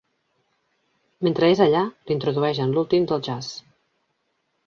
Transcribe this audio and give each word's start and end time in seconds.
Mentre 1.27 1.49
és 1.55 1.61
allà, 1.65 1.83
l’introdueix 2.11 2.63
en 2.65 2.73
l'últim 2.77 3.07
del 3.13 3.23
jazz. 3.29 3.51